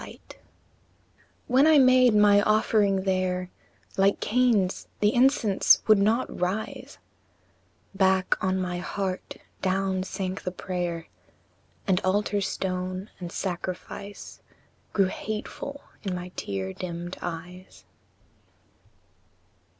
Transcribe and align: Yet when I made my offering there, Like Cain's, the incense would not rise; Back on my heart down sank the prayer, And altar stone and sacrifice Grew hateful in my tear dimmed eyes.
Yet 0.03 0.39
when 1.45 1.67
I 1.67 1.77
made 1.77 2.15
my 2.15 2.41
offering 2.41 3.03
there, 3.03 3.51
Like 3.97 4.19
Cain's, 4.19 4.87
the 4.99 5.13
incense 5.13 5.83
would 5.85 5.99
not 5.99 6.39
rise; 6.39 6.97
Back 7.93 8.35
on 8.43 8.59
my 8.59 8.79
heart 8.79 9.35
down 9.61 10.01
sank 10.01 10.41
the 10.41 10.49
prayer, 10.49 11.07
And 11.85 11.99
altar 11.99 12.41
stone 12.41 13.11
and 13.19 13.31
sacrifice 13.31 14.41
Grew 14.91 15.05
hateful 15.05 15.83
in 16.01 16.15
my 16.15 16.29
tear 16.29 16.73
dimmed 16.73 17.19
eyes. 17.21 17.85